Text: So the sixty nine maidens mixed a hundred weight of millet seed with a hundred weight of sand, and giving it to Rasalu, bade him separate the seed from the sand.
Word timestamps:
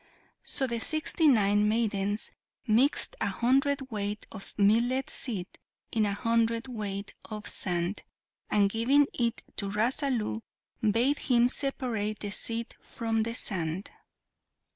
So 0.41 0.65
the 0.65 0.79
sixty 0.79 1.27
nine 1.27 1.67
maidens 1.69 2.31
mixed 2.65 3.15
a 3.21 3.27
hundred 3.27 3.91
weight 3.91 4.25
of 4.31 4.55
millet 4.57 5.11
seed 5.11 5.45
with 5.95 6.05
a 6.05 6.13
hundred 6.13 6.67
weight 6.67 7.13
of 7.25 7.47
sand, 7.47 8.01
and 8.49 8.67
giving 8.67 9.05
it 9.13 9.43
to 9.57 9.69
Rasalu, 9.69 10.41
bade 10.81 11.19
him 11.19 11.47
separate 11.49 12.17
the 12.21 12.31
seed 12.31 12.75
from 12.81 13.21
the 13.21 13.35
sand. 13.35 13.91